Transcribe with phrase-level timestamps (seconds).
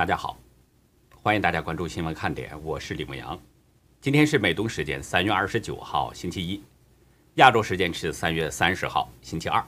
[0.00, 0.34] 大家好，
[1.22, 3.38] 欢迎大家关注新闻看点，我是李牧阳。
[4.00, 6.62] 今天是美东时间三月二十九号星期一，
[7.34, 9.62] 亚洲时间是三月三十号星期二。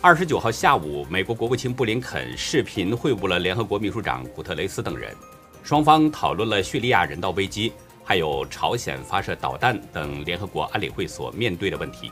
[0.00, 5.14] 二十九号下午，美国国务卿布林肯视频会晤了联合国秘书长古特雷斯等人，
[5.62, 12.10] 双方讨论了叙利亚人道危机，还有朝鲜发射导弹等联合国安理会所面对的问题。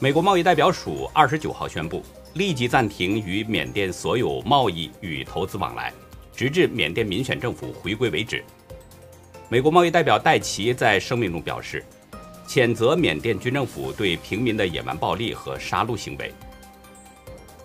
[0.00, 2.04] 美国贸易代表署二十九号宣布。
[2.34, 5.92] 立即暂停与缅甸所有贸易与投资往来，
[6.34, 8.42] 直至缅甸民选政府回归为止。
[9.50, 11.84] 美国贸易代表戴奇在声明中表示，
[12.48, 16.32] 谴责缅甸军政府对平民的野蛮暴力和杀戮行为。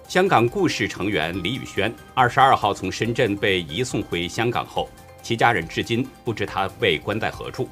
[0.05, 4.89] 香港故事成员李宇轩二十二号从深圳被移送回香港后，
[5.21, 7.69] 其家人至今不知他被关在何处。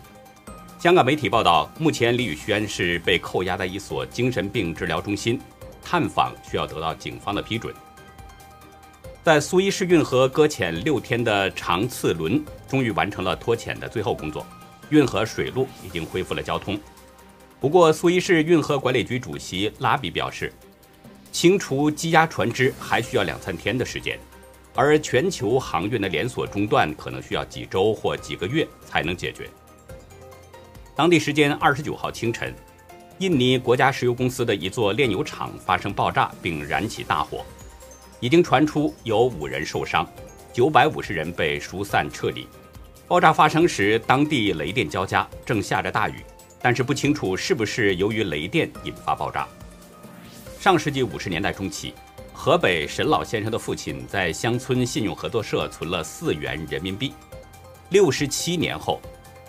[0.79, 5.39] 香港媒体报道，目前李宇轩是被扣押在一所精神病治疗中心。
[5.85, 7.73] 探访需要得到警方的批准。
[9.23, 14.45] 在苏伊士运河搁浅六天的长次轮终于完成了脱潜的最后工作，
[14.89, 16.79] 运河水路已经恢复了交通。
[17.59, 20.51] 不过，苏伊士运河管理局主席拉比表示，
[21.31, 24.19] 清除积压船只还需要两三天的时间，
[24.75, 29.49] 而全球航运的连锁中断可能需要几周或几个月才能解决。
[30.95, 32.53] 当地时间二十九号清晨。
[33.19, 37.45] 印尼国家石油公司的一座炼油厂发生爆炸并燃起大火，
[38.19, 40.05] 已经传出有五人受伤，
[40.51, 42.45] 九百五十人被疏散撤离。
[43.07, 46.25] 爆炸发生时，当地雷电交加，正下着大雨，
[46.61, 49.47] 但是不清楚是不是由于雷电引发爆炸。
[50.59, 51.93] 上世纪五十年代中期，
[52.33, 57.13] 河北沈老先生的父亲在乡村信用合作社存了四元人民币，
[57.91, 58.99] 六十七年后。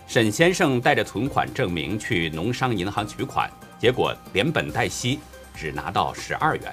[0.06, 5.18] 沈先生带着存款证明去农商银行取款，结果连本带息
[5.54, 6.72] 只拿到十二元。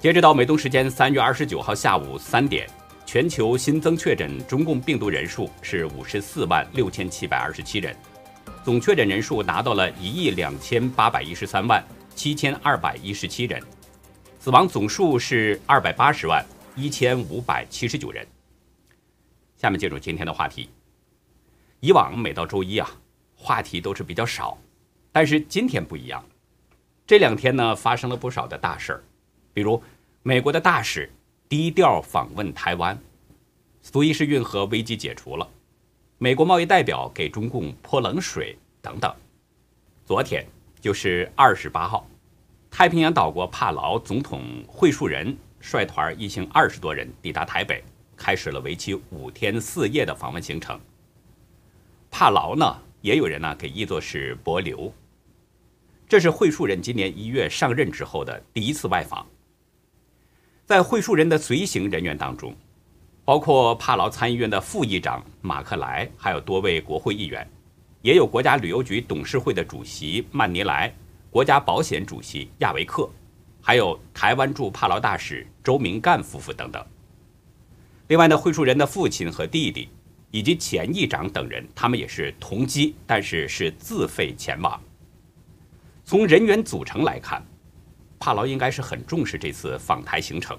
[0.00, 2.66] 截止到美东时间三月二十九号下午三点，
[3.04, 7.94] 全球新增确诊中共病毒人数是五十四万六千七百二十七人，
[8.64, 11.84] 总确诊人数达到了一亿两千八百一十三万
[12.14, 13.62] 七千二百一十七人，
[14.40, 16.44] 死亡总数是二百八十万
[16.74, 18.26] 一千五百七十九人。
[19.58, 20.70] 下面进入今天的话题。
[21.84, 22.90] 以往每到周一啊，
[23.36, 24.56] 话题都是比较少，
[25.12, 26.24] 但是今天不一样。
[27.06, 29.04] 这两天呢，发生了不少的大事儿，
[29.52, 29.82] 比如
[30.22, 31.12] 美国的大使
[31.46, 32.98] 低调访问台湾，
[33.82, 35.46] 苏伊士运河危机解除了，
[36.16, 39.14] 美国贸易代表给中共泼冷水等等。
[40.06, 40.42] 昨天
[40.80, 42.08] 就是二十八号，
[42.70, 47.84] 太平洋岛国帕劳总统惠树人率团一行二十多人抵达台北，
[48.16, 50.80] 开始了为期五天四夜的访问行程。
[52.16, 54.94] 帕劳呢，也有人呢给译作是博流。
[56.08, 59.26] 这是惠树人今年一月上任之后的第一次外访。
[60.64, 62.54] 在惠树人的随行人员当中，
[63.24, 67.44] 包括帕劳参议院的副议长马克莱，还有多位国会议员，
[68.00, 70.94] 也有国家旅游局董事会的主席曼尼莱、
[71.30, 73.10] 国家保险主席亚维克，
[73.60, 76.80] 还有台湾驻帕劳大使周明干夫妇等等。
[78.06, 79.88] 另外呢，惠树人的父亲和弟弟。
[80.34, 84.82] 以及前议长等人，他们也是同机，但是是自费前往。
[86.04, 87.40] 从人员组成来看，
[88.18, 90.58] 帕劳应该是很重视这次访台行程。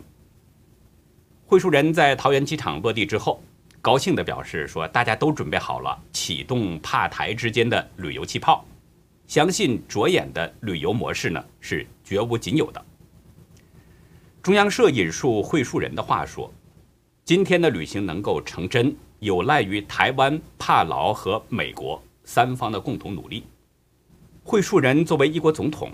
[1.46, 3.44] 会书人在桃园机场落地之后，
[3.81, 8.64] 高兴地表示说：“大家都准备好了，启动帕台之间的旅游气泡，
[9.28, 12.85] 相信着眼的旅游模式呢是绝无仅有的。”
[14.41, 16.50] 中央社引述会书人的话说
[17.25, 23.44] ：“今天的旅行能够成真。”有赖于台湾、帕劳和美国三方的共同努力。
[24.44, 25.92] 会树人作为一国总统，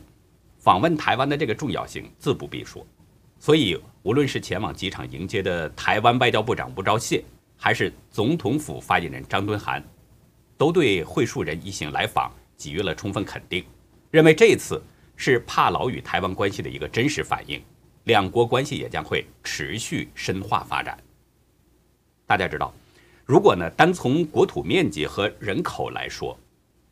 [0.57, 2.85] 访问台湾的这个重要性自不必说。
[3.39, 7.23] 所以，无论是前往机场迎接的台湾外交部长吴钊燮，
[7.57, 9.83] 还是总统府发言人张敦涵，
[10.57, 13.63] 都对会树人一行来访给予了充分肯定，
[14.11, 14.79] 认为这次
[15.15, 17.59] 是帕劳与台湾关系的一个真实反应，
[18.03, 20.97] 两国关系也将会持续深化发展。
[22.27, 22.73] 大家知道。
[23.31, 26.37] 如果呢，单从国土面积和人口来说，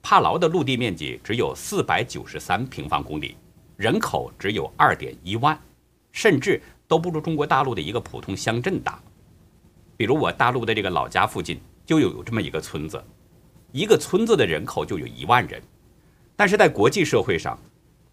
[0.01, 3.35] 帕劳的陆地面积只有四百九十三平方公里，
[3.75, 5.59] 人口只有二点一万，
[6.13, 9.03] 甚至都不如中国大陆的一个普通乡镇大。
[9.97, 13.03] 比如我大陆的这个老家附近就有这么一个村子，
[13.73, 15.61] 一个村子的人口就有一万人，
[16.37, 17.59] 但是在国际社会上，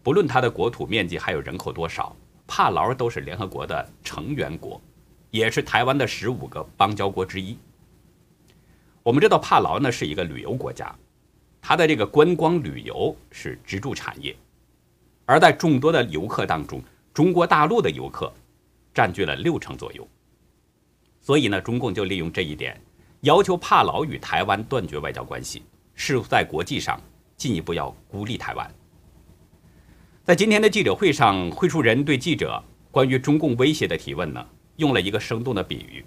[0.03, 4.83] 不论它的国土面积还有人口多少，帕劳都是联合国的成员国，
[5.31, 7.57] 也是台湾的十五个邦交国之一。
[9.07, 10.93] 我们知道帕劳呢是一个旅游国家，
[11.63, 14.35] 它的这个观光旅游是支柱产业，
[15.25, 16.83] 而在众多的游客当中，
[17.15, 18.33] 中国大陆的游客
[18.93, 20.05] 占据了六成左右。
[21.21, 22.77] 所以呢，中共就利用这一点，
[23.21, 25.63] 要求帕劳与台湾断绝外交关系，
[25.95, 27.01] 试图在国际上
[27.37, 28.69] 进一步要孤立台湾。
[30.25, 32.61] 在今天的记者会上，会述人对记者
[32.91, 34.45] 关于中共威胁的提问呢，
[34.79, 36.05] 用了一个生动的比喻。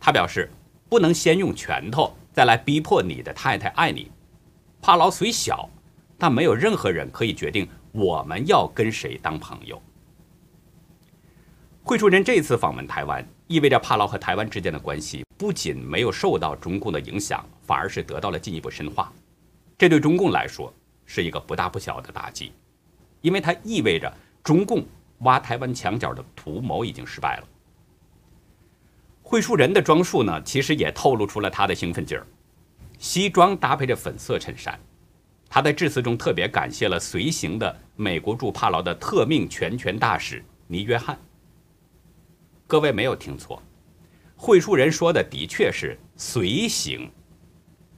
[0.00, 0.50] 他表示，
[0.88, 4.10] 不能先用拳头再来逼迫你的太太爱你。
[4.82, 5.70] 帕劳虽小，
[6.18, 9.80] 但没有任何人可以决定我们要跟谁当朋友。
[11.84, 19.12] 会述人这次访问台湾，意味着帕劳和台湾之间的关系不仅没有受到中共的影响，反而是得到了进一步深化。
[19.78, 20.74] 这对中共来说
[21.06, 22.52] 是一个不大不小的打击。
[23.20, 24.84] 因为它意味着中共
[25.20, 27.48] 挖台湾墙角的图谋已经失败了。
[29.24, 32.24] 会述人的装束呢，其实也透露出了他的兴奋劲儿。
[32.98, 34.78] 西装搭配着粉色衬衫，
[35.48, 41.18] 他在致辞中特别感谢了随行的美国驻帕劳的特命全权大使尼约翰。
[42.66, 43.60] 各位没有听错，
[44.36, 47.10] 会述人说的的确是随行，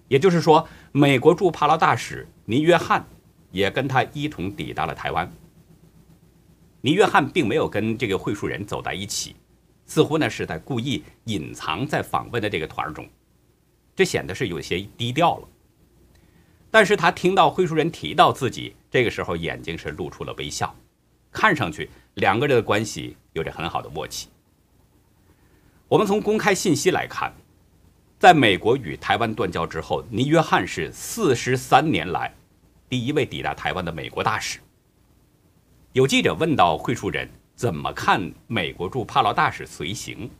[0.08, 3.04] 也就是说，美国驻帕劳大使尼约翰。
[3.52, 5.32] 也跟他一同抵达了台湾。
[6.82, 9.34] 尼约翰并没有跟这个会述人走在一起，
[9.86, 13.08] 似乎呢是在故意隐藏在访问的这个团中，
[13.94, 15.48] 这显得是有些低调了。
[16.70, 20.74] 但是他听到会述人提到自己，这个时候眼睛是露出了微笑，
[21.30, 24.28] 看上去两个人的关系有着很好的默契。
[25.88, 27.32] 我们从公开信息来看，
[28.18, 32.34] 在美国与台湾断交之后，尼约翰是四十三年来。
[32.88, 34.58] 第一位抵达台湾的美国大使。
[35.92, 40.30] 有记者问到会述人怎么看美国驻帕劳大使随行，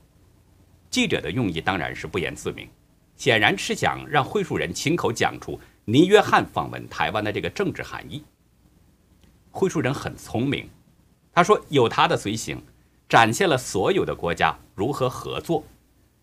[0.91, 2.69] 记者的用意当然是不言自明，
[3.17, 8.23] 显然是想让会述人亲口讲出尼约翰访问台湾的这个政治含义。
[9.51, 10.69] 会述人很聪明，
[11.33, 12.63] 他说有他的随行，
[13.09, 15.65] 展现了所有的国家如何合作，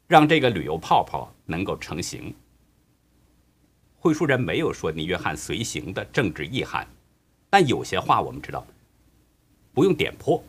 [0.06, 2.32] 让这个旅游泡泡能够成型。
[3.96, 6.88] 会述人没有说尼约翰随行的政治意涵，
[7.50, 8.64] 但有些话我们知道，
[9.74, 10.44] 不用点破。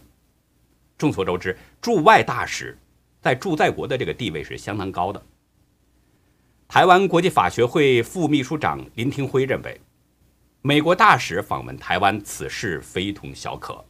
[1.04, 2.74] 众所周知，驻外大使
[3.20, 5.22] 在驻在国的这个地位是相当高的。
[6.66, 9.78] 台湾国际法学会副秘书长林廷辉认为，
[10.62, 13.84] 美国大使访问台湾此事非同小可，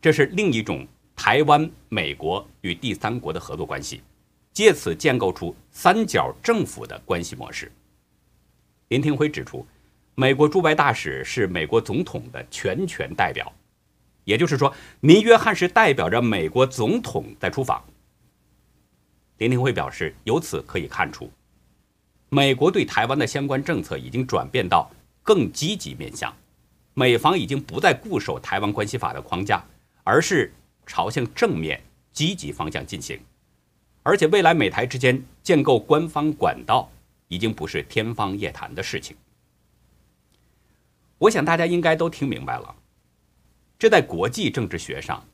[0.00, 0.86] 这是另一种
[1.16, 4.00] 台湾、美国与第三国的合作关系，
[4.52, 7.72] 借此建构出三角政府的关系模式。
[8.90, 9.66] 林廷辉指出，
[10.14, 13.52] 美国驻外大使是美国总统的全权代表，
[14.24, 17.84] 也就是说，尼约翰是代表着美国总统在出访。
[19.38, 21.30] 林廷辉表示，由此可以看出，
[22.28, 24.90] 美国对台湾的相关政策已经转变到
[25.22, 26.34] 更积极面向，
[26.94, 29.64] 美方已经不再固守《台湾关系法》的框架，
[30.04, 30.52] 而是
[30.86, 31.82] 朝向正面
[32.12, 33.20] 积极方向进行，
[34.02, 36.90] 而且未来美台之间建构官方管道。
[37.32, 39.16] 已经不是天方夜谭的事情。
[41.16, 42.74] 我想大家应该都听明白了，
[43.80, 45.26] 这在国际政治学上，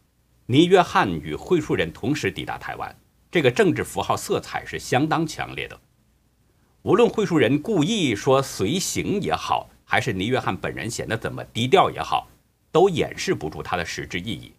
[0.46, 2.96] 尼约翰与会述人同时抵达台湾，
[3.28, 5.76] 这个政治符号色彩是相当强烈的。
[6.82, 12.28] 无论会述人故意说随行也好，还是尼约翰本人显得怎么低调也好，
[12.70, 14.52] 都掩饰不住它的实质意义。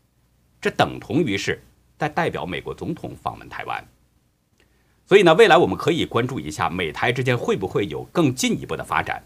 [0.60, 1.64] 这等同于是
[1.98, 3.82] 在代表美国总统访问台湾。
[5.06, 9.24] 所以呢，未来我们可以关注一下美台之间会不会有更进一步的发展。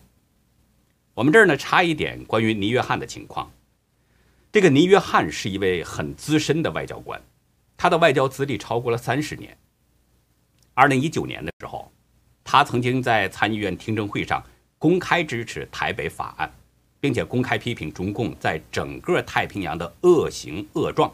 [1.15, 3.51] 我们这儿呢插一点关于尼约翰的情况。
[4.51, 7.21] 这个尼约翰是一位很资深的外交官，
[7.77, 9.57] 他的外交资历超过了三十年。
[10.73, 11.89] 二零一九年的时候，
[12.43, 14.43] 他曾经在参议院听证会上
[14.77, 16.53] 公开支持台北法案，
[16.99, 21.09] 并且公开批评中共在整个太平洋的恶行恶状。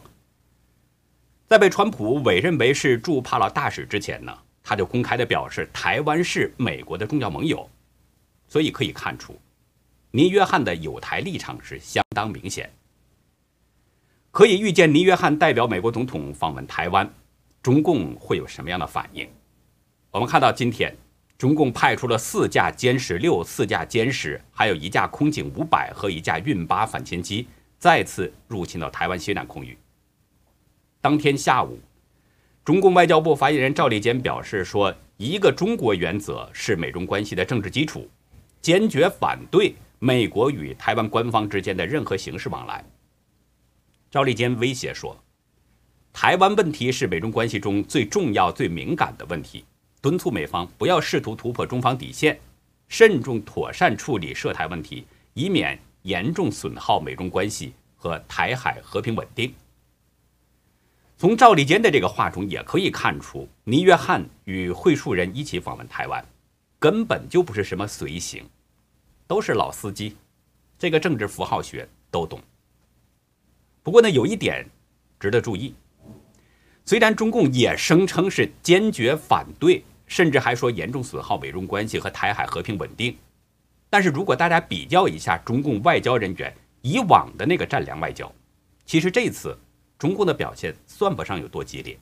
[1.45, 4.35] 在被川普委任为是驻帕劳大使之前呢。
[4.63, 7.69] 他就公开的表示，台湾是美国的重要盟友，
[8.49, 9.39] 所以可以看出，
[10.11, 12.69] 尼约翰的友台立场是相当明显。
[14.37, 17.11] 可以预见，尼约翰代表美国总统访问台湾，
[17.63, 19.27] 中共会有什么样的反应？
[20.11, 20.95] 我们看到今天，
[21.39, 27.47] 中共派出了四架歼十六、四架歼十，还有一架空警五百和一架运八反潜机，
[27.79, 29.75] 再次入侵到台湾西南空域。
[31.01, 31.79] 当天下午。
[32.63, 38.07] 中共外交部发言人赵立坚表示说：“一个中国原则是美中关系的政治基础，
[38.61, 42.85] 坚决反对美国与台湾官方之间的任何形式往来。”
[44.09, 45.17] 赵立坚威胁说
[46.13, 49.65] ：“台湾问题是美中关系中最重要、最敏感的问题，
[50.01, 52.39] 敦促美方不要试图突破中方底线，
[52.87, 59.53] 慎重妥善处理涉台问题，以免严重损耗美中关系和台海和平稳定。”
[61.19, 66.23] 从赵立坚的这个话中也可以看出，倪约翰与会树人一起访问台湾，
[66.79, 68.45] 根本就不是什么随行，
[69.27, 70.15] 都是老司机，
[70.77, 72.39] 这个政治符号学都懂。
[73.87, 74.65] 不过呢，有一点
[75.17, 75.73] 值得注意，
[76.83, 83.15] 虽然中共也声称是坚决反对，甚至还说严重损耗美中关系和台海和平稳定，
[83.89, 88.29] 但是如果大家比较一下中共外交人员以往的那个战良外交，
[88.85, 89.57] 其实这次。
[89.97, 91.97] 中共的表现算不上有多激烈，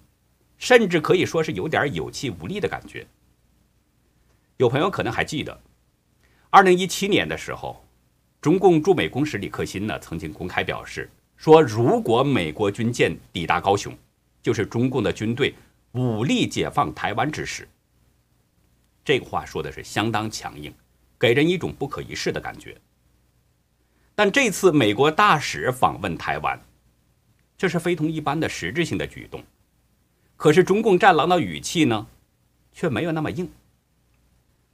[0.57, 3.05] 甚至可以说是有点有气无力的感觉。
[4.57, 5.61] 有朋友可能还记得，
[6.49, 7.85] 二零一七年的时候，
[8.41, 13.95] 中共驻美公使李克新呢曾经公开表示说，如果美国军舰抵达高雄，
[14.41, 15.53] 就是中共的军队
[15.91, 17.67] 武力解放台湾之时。
[19.03, 20.73] 这个话说的是相当强硬，
[21.19, 22.75] 给人一种不可一世的感觉。
[24.15, 26.59] 但这次美国大使访问台湾。
[27.57, 29.41] 这是非同一般的实质性的举动，
[30.35, 32.05] 可是中共战狼的语气呢，
[32.73, 33.49] 却没有那么硬。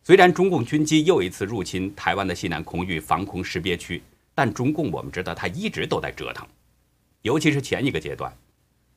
[0.02, 4.02] 虽然中共军机又一次入侵台湾的西南空域防空识别区，
[4.34, 6.48] 但中共我们知道他一直都在折腾，
[7.22, 8.36] 尤其是前一个阶段，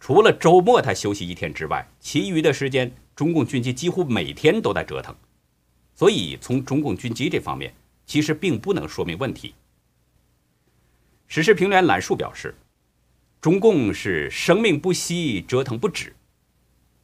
[0.00, 5.14] 除了周末他休息一天之外，其余的时间中共军机几乎每天都在折腾。
[5.94, 7.74] 所以从中共军机这方面，
[8.06, 9.54] 其实并不能说明问题。
[11.26, 12.54] 时事评论员兰树表示。
[13.40, 16.16] 中共是生命不息，折腾不止。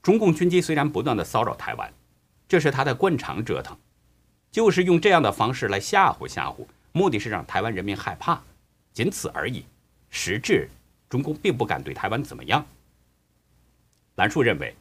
[0.00, 1.92] 中共军机虽然不断的骚扰台湾，
[2.49, 3.76] 这是他的惯常折腾，
[4.50, 8.40] 就是用这样的方式来吓唬吓唬，目的是让台湾人民害怕，
[8.92, 9.64] 仅此而已。
[10.11, 10.68] 实质，
[11.09, 12.64] 中共并不敢对台湾怎么样。
[14.16, 14.75] 兰树认为，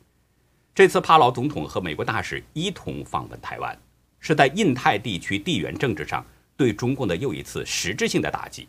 [0.74, 3.78] 这次帕劳总统和美国大使一同访问台湾，
[4.20, 6.26] 是在印太地区地缘政治上
[6.58, 8.68] 对中共的又一次实质性的打击，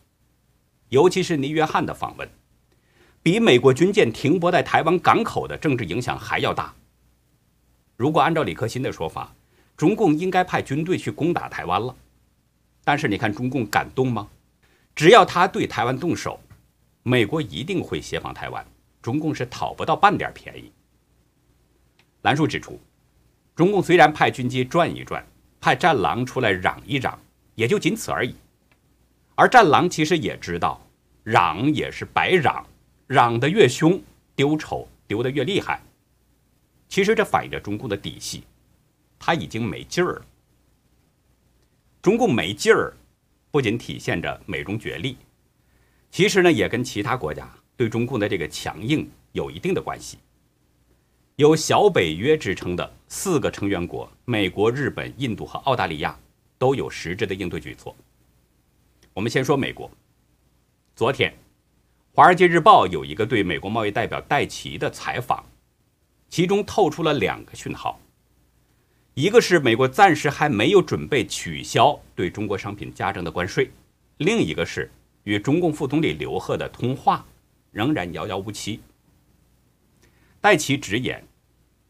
[0.91, 2.29] 尤其是尼约翰的访问。
[3.23, 6.75] 比美国军舰停泊在台湾港口的政治影响还要大。
[7.97, 9.35] 如果按照李克欣的说法，
[9.77, 11.95] 中共应该派军队去攻打台湾了。
[12.91, 14.29] 但是你看，中共敢动吗？
[14.97, 16.41] 只要他对台湾动手，
[17.05, 18.67] 美国一定会协防台湾，
[19.01, 20.73] 中共是讨不到半点便宜。
[22.23, 22.81] 兰树指出，
[23.55, 25.25] 中共虽然派军机转一转，
[25.61, 27.17] 派战狼出来嚷一嚷，
[27.55, 28.35] 也就仅此而已。
[29.37, 30.85] 而战狼其实也知道，
[31.23, 32.67] 嚷也是白嚷。
[33.07, 34.03] 嚷得越凶，
[34.35, 35.81] 丢丑丢得越厉害。
[36.89, 38.43] 其实这反映着中共的底细，
[39.17, 40.25] 他已经没劲儿了。
[42.03, 42.95] 中共没劲儿，
[43.51, 45.19] 不仅体现着美中角力，
[46.11, 50.19] 其实呢也跟其他国家对中共的这个强硬有一定的关系。
[51.37, 56.19] 有“小北约”之称的四个成员国——美国、日本、印度和澳大利亚，
[56.57, 57.95] 都有实质的应对举措。
[59.13, 59.91] 我们先说美国，
[60.97, 61.31] 昨天。
[62.17, 65.45] 《华尔街日报》有一个对美国贸易代表戴奇的采访，
[66.29, 68.01] 其中透出了两个讯号：
[69.15, 73.67] 一个是美国暂时还没有准备取消对中国商品加征的关税；
[74.19, 74.91] 另一个是
[75.25, 77.27] 与中共副总理刘鹤的通话
[77.73, 78.81] 仍然遥遥无期。
[80.41, 81.23] 戴奇直言，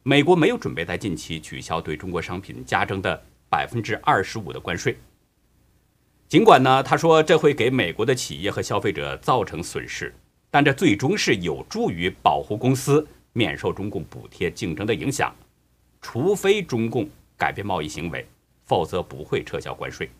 [0.03, 4.97] 美国没有准备在近期取消对中国商品加征的百分之二十五的关税。
[6.27, 10.13] 尽管呢，他说这会给美国的企业和消费者造成损失，
[10.51, 15.35] 但这最终是有助于保护公司免受中共补贴竞争的影响。
[16.01, 18.27] 除非中共改变贸易行为，
[18.65, 20.11] 否则不会撤销关税。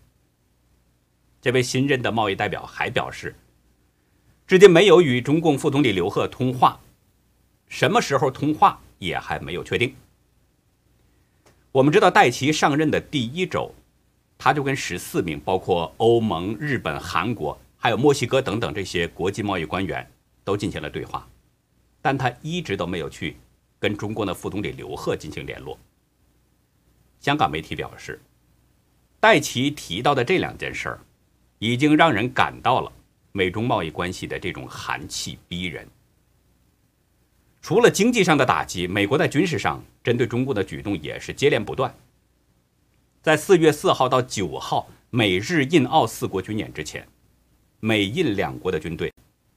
[1.41, 3.35] 这位新任的贸易代表还表示，
[4.45, 6.79] 至今没有与中共副总理刘鹤通话，
[7.67, 9.95] 什么时候通话也还没有确定。
[11.71, 13.73] 我们知道，戴奇上任的第一周。
[14.43, 20.11] 他就跟十四名包括欧盟、日本、韩国还有墨西哥等等这些国际贸易官员
[20.43, 21.29] 都进行了对话，
[22.01, 23.37] 但他一直都没有去
[23.81, 25.75] 跟中国的副总理刘鹤进行联络。
[27.19, 28.21] 香港媒体表示，
[29.19, 30.99] 戴奇提到的这两件事儿，
[31.57, 32.93] 已经让人感到了
[33.31, 35.87] 美中贸易关系的这种寒气逼人。
[37.59, 41.91] 除了经济上的打击，美国在军事上针对中国的举动也是接连不断。
[43.23, 47.07] 在四月四号到九号美日印澳四国军演之前，
[47.79, 49.11] 美印两国的军队，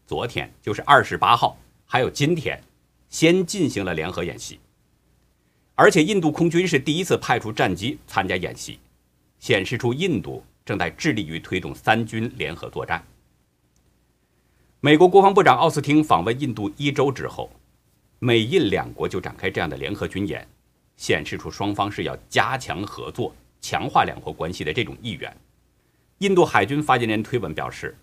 [0.06, 2.62] 昨天就是二十八号，还有今天，
[3.14, 4.58] 先进行了联合演习。
[5.76, 8.80] 而且印度空军是第一次派出战机参加演习，
[9.38, 13.00] 显示出印度正在致力于推动三军联合作战。
[14.80, 17.48] 美国国防部长奥斯汀访问印度一周之后，
[18.18, 20.44] 美印两国就展开这样的联合军演，
[20.96, 23.32] 显示出双方是要加强合作。
[23.60, 25.34] 强化两国关系的这种意愿，
[26.18, 27.96] 印度海军发言人推文表示，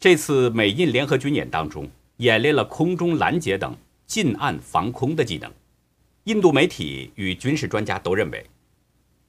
[0.00, 3.76] 这次美印联合军演当中演练了空中拦截等
[4.08, 5.52] 近岸防空的技能。
[6.24, 8.44] 印度媒体与军事专家都认为，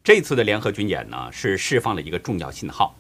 [0.02, 2.96] 这次的联合军演呢是释放了一个重要信号：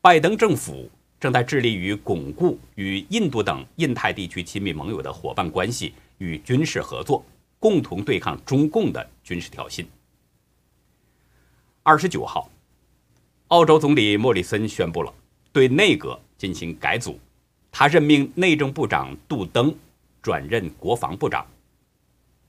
[0.00, 0.90] 拜登政府
[1.20, 7.22] 正在致力于巩固与印度等印太地区亲密盟友的伙伴关系与军事合作，
[7.60, 9.84] 共同对抗中共的军事挑衅。
[11.82, 12.50] 二十九号，
[13.48, 15.12] 澳洲总理莫里森宣布了
[15.52, 17.20] 对内阁进行改组，
[17.70, 19.74] 他任命内政部长杜登
[20.22, 21.44] 转任国防部长。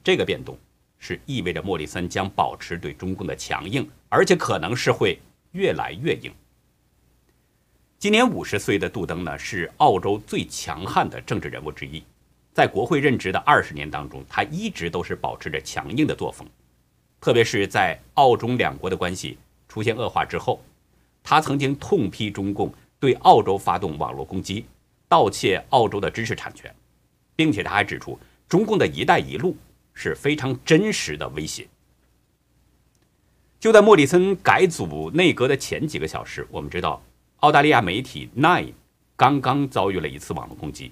[0.03, 0.58] 这个变动
[1.00, 5.20] 是意味着莫里森将保持对中共的强硬，而且可能是会
[5.51, 6.32] 越来越硬。
[7.98, 12.03] 今年五十岁的杜登呢，是澳洲最强悍的政治人物之一，
[12.53, 16.46] 在国会任职的二十年当中，他一直都是保持着强硬的作风。
[17.22, 19.38] 特别是在澳中两国的关系
[19.70, 20.62] 出现恶化之后，
[21.24, 24.65] 他曾经痛批中共对澳洲发动网络攻击，
[25.08, 26.75] 盗窃澳洲的知识产权，
[27.36, 29.56] 并且他还指出，中共的一带一路
[29.94, 31.68] 是非常真实的威胁。
[33.60, 37.02] 就在莫里森改组内阁的前几个小时，我们知道
[37.38, 38.74] 澳大利亚媒体 Nine
[39.16, 40.92] 刚刚遭遇了一次网络攻击，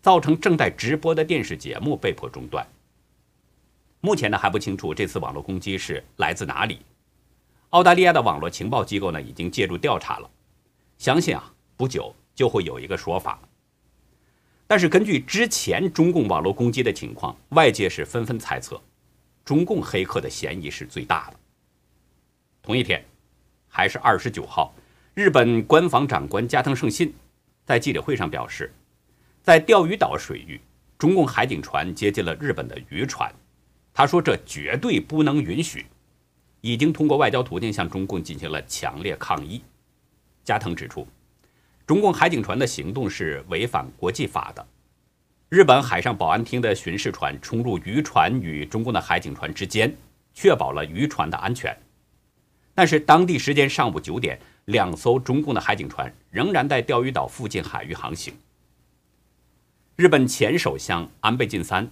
[0.00, 2.66] 造成正在直播的电视节目被迫中断。
[4.00, 6.80] 目前呢还不清楚这次网络攻击是来自哪里。
[7.70, 10.30] 澳大利亚的网络情报机构呢已经介入调查了，
[10.98, 13.40] 相信啊不久就会有一个说法。
[14.72, 18.80] 但是根据之前中共网络攻击的情况，外界是纷纷猜测，
[19.44, 21.36] 中共黑客的嫌疑是最大的。
[22.62, 23.04] 同一天，
[23.68, 24.74] 还是二十九号，
[25.12, 27.12] 日本官房长官加藤胜信
[27.66, 28.72] 在记者会上表示，
[29.42, 30.58] 在钓鱼岛水域，
[30.96, 33.30] 中共海警船接近了日本的渔船。
[33.92, 35.84] 他说：“这绝对不能允许，
[36.62, 39.62] 已经通过外交途径向中共进行了强烈抗议。”
[40.42, 41.06] 加藤指出，
[41.86, 44.66] 中共海警船的行动是违反国际法的。
[45.48, 49.94] 日本海上保安厅的巡视船冲入渔船与中共的海警船之间，
[50.32, 51.76] 确保了渔船的安全。
[52.74, 58.32] 但是当地时间上午九点，两艘中共的海警船仍然在钓鱼岛附近海域航行。
[59.96, 61.88] 日本前首相安倍晋三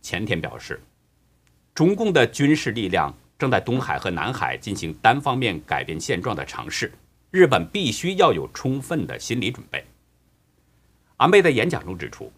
[0.00, 0.80] 前天表示。
[1.74, 6.92] 中共的军事力量正在东海和南海进行单方面改变现状的尝试，
[7.32, 9.84] 日本必须要有充分的心理准备。
[11.16, 12.30] 安倍在演讲中指出，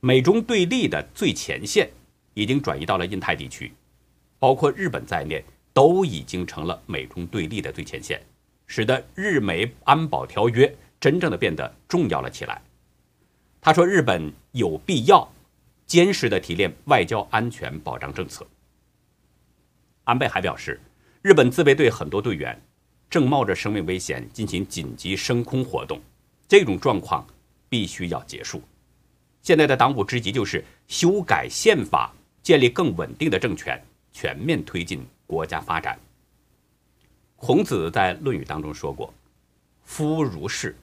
[0.00, 1.88] 美中对立的最前线
[2.34, 3.72] 已经转移到了印太地区，
[4.38, 8.20] 包括日本在内都已经成了美中对立的最前线，
[8.66, 12.60] 使得日美安保条约真正的变得重要了起来。
[13.60, 15.32] 他说，日本有必要。
[15.84, 18.46] 坚实的提炼外交安全保障政策。
[20.04, 20.80] 安倍还表示，
[21.20, 22.58] 日本自卫队很多队员
[23.12, 26.00] 正冒着生命危险进行紧急升空活动，
[26.48, 27.26] 这种状况
[27.68, 28.62] 必须要结束。
[29.42, 32.10] 现在的当务之急就是修改宪法，
[32.42, 33.78] 建立更稳定的政权，
[34.14, 35.98] 全面推进国家发展。
[37.36, 39.12] 孔子在《论语》当中说过
[39.84, 40.74] ：“夫如是，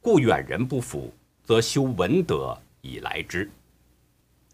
[0.00, 1.12] 故远人不服，
[1.44, 3.50] 则修文德以来之。”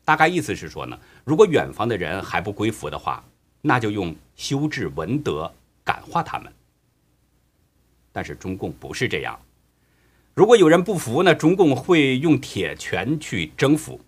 [0.04, 3.24] 大概意思是说呢，如果远方的人还不归服的话，
[3.62, 5.48] 那就用修治文德
[5.84, 6.52] 感化他们。
[8.12, 9.38] 但是中共不是这样，
[10.34, 14.00] 如果有人不服呢，中共会用铁拳去征服。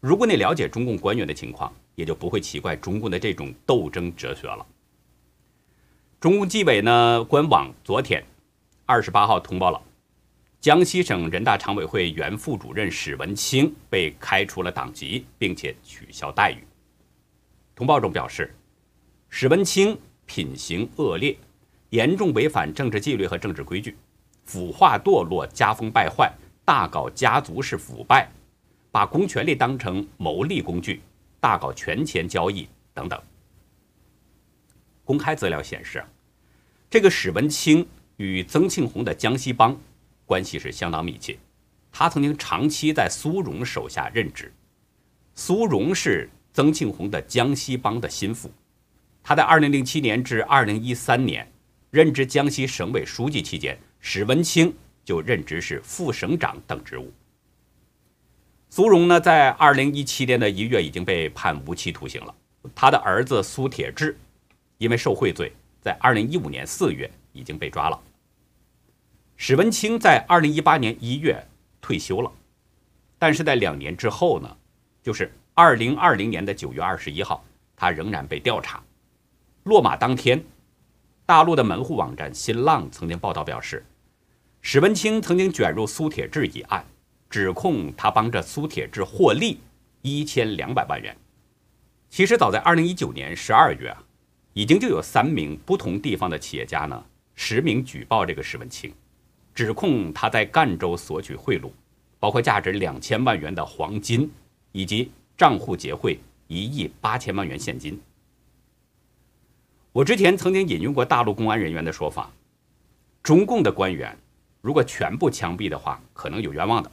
[0.00, 4.64] 如果你了解中共官员的情况，也就不会奇怪中共的这种斗争哲学了。
[6.20, 8.24] 中共纪委呢官网昨天
[8.84, 9.82] 二十八号通报了。
[10.60, 16.58] 江西省人大常委会原副主任史文清被开除了党籍，并且取消待遇。
[17.74, 18.54] 通报中表示，
[19.28, 21.36] 史文清品行恶劣，
[21.90, 23.96] 严重违反政治纪律和政治规矩，
[24.44, 26.32] 腐化堕落，家风败坏，
[26.64, 28.28] 大搞家族式腐败，
[28.90, 31.00] 把公权力当成谋利工具，
[31.38, 33.20] 大搞权钱交易等等。
[35.04, 36.04] 公开资料显示，
[36.90, 39.76] 这个史文清与曾庆红的江西帮。
[40.24, 41.38] 关系是相当密切，
[41.92, 44.52] 他曾经长期在苏荣手下任职。
[45.36, 48.50] 苏荣是曾庆红的江西帮的心腹，
[49.22, 51.48] 他在2007年至2013年
[51.90, 57.12] 任职江西省委书记期间，史文清就任职是副省长等职务。
[58.68, 62.34] 苏荣呢，在2017年的一月已经被判无期徒刑了。
[62.74, 64.18] 他的儿子苏铁志，
[64.78, 67.98] 因为受贿罪，在2015年4月已经被抓了。
[69.36, 71.46] 史文清在二零一八年一月
[71.80, 72.32] 退休了，
[73.18, 74.56] 但是在两年之后呢，
[75.02, 77.44] 就是二零二零年的九月二十一号，
[77.76, 78.82] 他仍然被调查。
[79.62, 80.44] 落马当天，
[81.26, 83.84] 大陆的门户网站新浪曾经报道表示，
[84.60, 86.86] 史文清曾经卷入苏铁志一案，
[87.28, 89.58] 指控他帮着苏铁志获利，
[90.02, 91.16] 一千两百万元。
[92.08, 94.04] 其实早在二零一九年十二月啊，
[94.52, 98.94] 已经就有三名不同地方的企业家呢实名举报这个史文清，
[99.52, 101.72] 指控他在赣州索取贿赂，
[102.20, 104.30] 包括价值两千万元的黄金，
[104.70, 108.00] 以及账户结汇一亿八千万元现金。
[109.96, 112.30] 我之前曾经引用过大陆公安人员的说法，
[113.22, 114.14] 中共的官员
[114.60, 116.90] 如果全部枪毙的话，可能有冤枉的；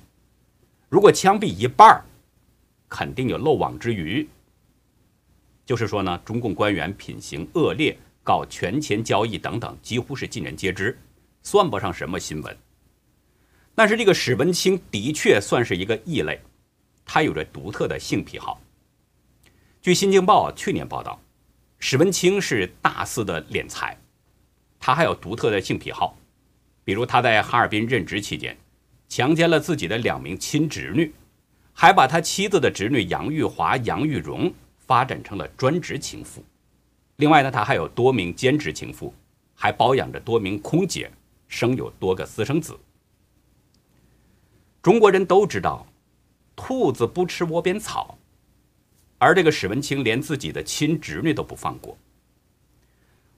[0.88, 2.06] 如果枪毙一半儿，
[2.88, 4.26] 肯定有漏网之鱼。
[5.66, 10.98] 就是说呢，中共官员品行恶劣，搞权钱交易等等，几乎是尽人皆知，
[11.42, 12.58] 算不上什么新闻。
[13.76, 16.39] 但是这个史文清的确算是一个异类，
[17.04, 18.62] 他有着独特的性癖好。
[19.82, 21.20] 据《新京报》去年报道，
[21.86, 23.98] 史文清是大肆的敛财，
[24.80, 26.15] 他还有独特的性癖好，
[26.86, 28.58] 比如他在哈尔滨任职期间，
[29.10, 31.13] 强奸了自己的两名亲侄女，
[31.74, 34.54] 还把他妻子的侄女杨玉华、杨玉荣。
[34.78, 36.43] 发展成了专职情妇，
[37.15, 39.13] 另外呢，他还有多名兼职情妇，
[39.54, 41.12] 还包养着多名空姐，
[41.48, 42.78] 生有多个私生子。
[44.82, 45.86] 中国人都知道，
[46.56, 48.17] 兔子不吃窝边草，
[49.23, 51.97] 而这个史文清连自己的亲侄女都不放过。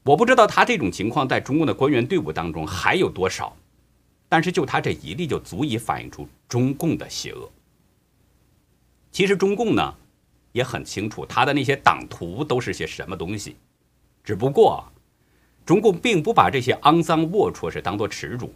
[0.04, 3.56] 我不知道他这种情况在中共的官员队伍当中还有多少，
[4.28, 7.50] 但是就他这一例就足以反映出中共的邪恶。
[9.12, 9.96] 其实中共呢？
[10.52, 13.58] 也很清楚他的那些党徒都是些什么东西，
[14.24, 14.90] 只不过，
[15.66, 18.54] 中共并不把这些肮脏龌龊事当做耻辱，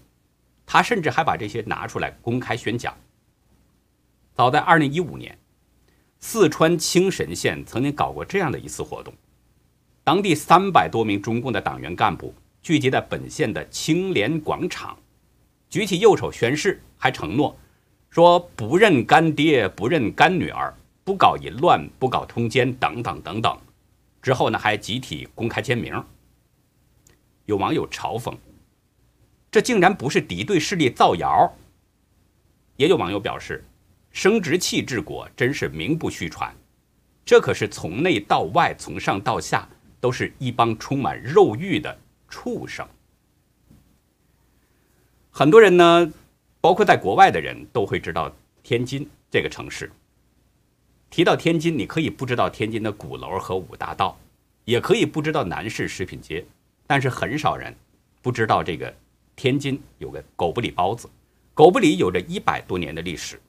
[0.65, 2.95] 他甚至还把这些拿出来公开宣讲。
[4.33, 5.37] 早在二零一五年，
[6.19, 9.13] 四川青神县曾经搞过这样的一次活动，
[10.03, 14.97] 当地三百多名中共的党员干部聚集在本县的青莲广场，
[15.69, 17.57] 举起右手宣誓，还承诺
[18.09, 20.73] 说不认干爹，不认干女儿。
[21.05, 23.57] 不搞淫乱，不搞通奸，等等等等。
[24.21, 26.03] 之后呢，还集体公开签名。
[27.45, 28.31] 有网友嘲讽
[29.49, 31.51] ：“这竟然不是敌对势力造谣。”
[32.77, 33.65] 也有网友表示
[34.21, 36.53] ：“生殖器治国真是名不虚传，
[37.23, 39.65] 这可是从内到外，从上到下
[40.01, 42.85] 都是一帮充满肉欲的畜生。”
[45.31, 46.11] 很多人呢，
[46.59, 48.29] 包括在国外的人都会知道
[48.61, 49.89] 天津这个城市。
[51.09, 54.19] 提到天津，你可以不知道天津的鼓楼和五大道，
[54.65, 56.43] 也可以不知道南市食品街，
[56.85, 57.73] 但是很少人
[58.21, 58.93] 不知道这个
[59.37, 61.09] 天津有个狗不理包子。
[61.53, 63.39] 狗不理有着一百多年的历史，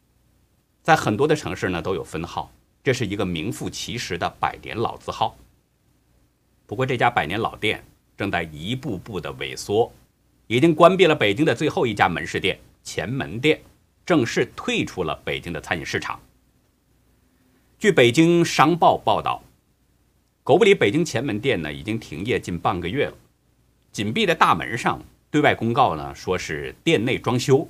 [0.83, 2.51] 在很多的城市呢都有分号，
[2.83, 5.37] 这是一个名副其实的百年老字号。
[6.67, 7.85] 不过这家百年老店
[8.17, 9.93] 正在一步步的萎缩，
[10.47, 13.61] 已经关闭了北京的最后一家门市店前门店，
[14.07, 16.21] 正式退出了北京的餐饮市场。
[17.79, 19.43] 据北京商报报道，
[20.43, 23.15] 狗不理北京前门店呢已经停业近半个月了。
[23.93, 27.69] 紧闭的大门上对外公告呢，说是店内装修。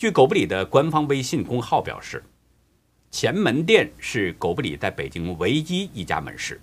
[0.00, 2.24] 据狗不理的官方微信公号表示，
[3.10, 6.58] 前门店是狗不理在北京唯一一家门市，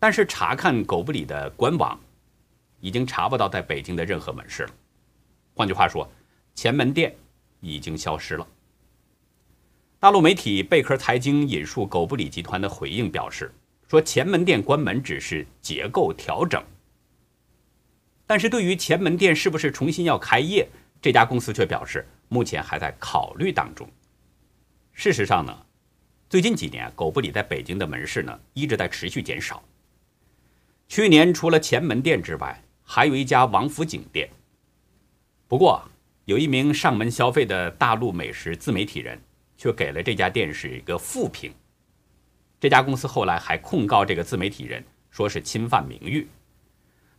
[0.00, 1.96] 但是查看狗不理的官网，
[2.80, 4.70] 已经查不到在北京的任何门市了。
[5.54, 6.10] 换句话说，
[6.56, 7.14] 前门店
[7.60, 8.44] 已经消失了。
[10.00, 13.54] 大陆媒体贝壳财经引述狗不理集团的回应表示，
[13.86, 16.60] 说前门店关门只是结构调整，
[18.26, 20.68] 但是对于前门店是不是重新要开业，
[21.00, 23.86] 这家公司却表示目前还在考虑当中。
[24.94, 25.54] 事实上呢，
[26.30, 29.62] 最近几年狗不理在北京的门市呢一直在持续减少。
[30.88, 34.30] 去年除了前门店之外，还有一家王府井店。
[35.46, 35.86] 不过，
[36.24, 39.20] 有一名上门消费的大陆美食自媒体人。
[39.60, 41.52] 却给了这家店是一个负评。
[42.58, 46.26] 这家公司后来还控告这个自媒体人，说是侵犯名誉。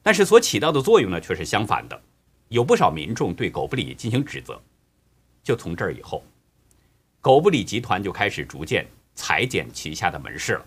[0.01, 2.01] 但是所起到的作用呢，却是相反的。
[2.47, 4.59] 有不少民众对狗不理进行指责。
[5.43, 6.23] 就从这儿以后，
[7.19, 10.65] 狗不理集团就开始逐渐裁减旗下的门市了。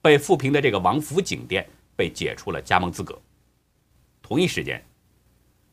[0.00, 3.20] 被富平的这个王府井店被解除了加盟资格。
[4.22, 4.82] 同一时间，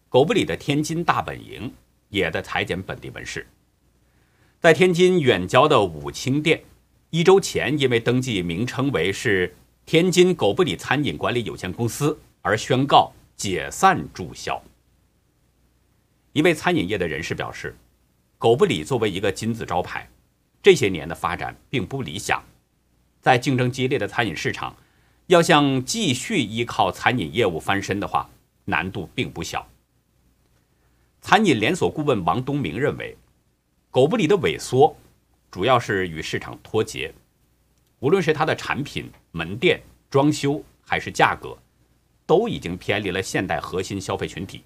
[0.09, 1.71] 狗不理的天津大本营
[2.09, 3.47] 也在裁减本地门市。
[4.59, 6.63] 在天津远郊的武清店，
[7.11, 14.61] 一周前因为登记名称为是天津狗不理餐饮管理有限公司而宣告解散注销。
[16.33, 17.75] 一位餐饮业的人士表示，
[18.45, 20.07] 狗不理作为一个金字招牌，
[20.61, 22.43] 这些年的发展并不理想，
[23.19, 24.75] 在竞争激烈的餐饮市场，
[25.25, 28.29] 要想继续依靠餐饮业务翻身的话，
[28.65, 29.67] 难度并不小。
[31.21, 33.17] 餐饮连锁顾问王东明认为。
[33.89, 34.95] 狗不理的萎缩，
[35.49, 37.11] 主要是与市场脱节，
[37.97, 41.57] 无论是它的产品、门店、装修还是价格，
[42.27, 44.61] 都已经偏离了现代核心消费群体。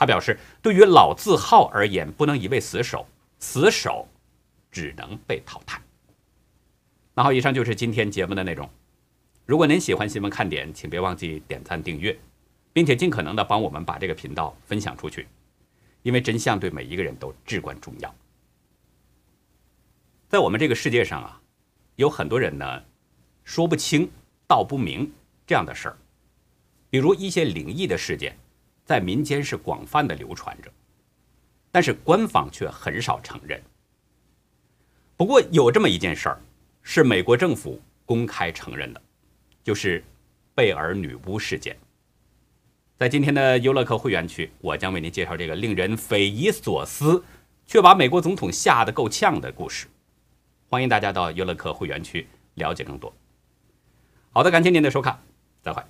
[0.00, 3.06] 他表示，对于老字号而言，不能一味死守，
[3.38, 4.08] 死守
[4.70, 5.78] 只能被淘汰。
[7.12, 8.66] 那好，以上就是今天节目的内容。
[9.44, 12.18] 如果您喜欢新闻看点，请别忘记点赞订阅，
[12.72, 15.28] 并且尽可能的帮我们把这个频道分享出去，
[16.00, 18.14] 因为真相对每一个人都至关重要。
[20.30, 21.38] 在我们这个世界上啊，
[21.96, 22.82] 有很多人呢
[23.44, 24.10] 说不清
[24.46, 25.12] 道不明
[25.46, 25.96] 这样的事儿，
[26.88, 28.34] 比如一些灵异的事件。
[28.90, 30.68] 在民间是广泛的流传着，
[31.70, 33.62] 但是官方却很少承认。
[35.16, 36.40] 不过有这么一件事儿，
[36.82, 39.00] 是美国政府公开承认的，
[39.62, 40.02] 就是
[40.56, 41.78] 贝尔女巫事件。
[42.98, 47.22] 在今天的优乐客会员区，我将为您介绍这个令人匪夷所思，
[47.68, 49.86] 却把美国总统吓得够呛的故事。
[50.68, 53.14] 欢迎大家到优乐客会员区了解更多。
[54.32, 55.16] 好的，感谢您的收看，
[55.62, 55.80] 再会。